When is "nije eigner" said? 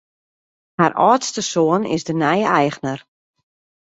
2.21-2.99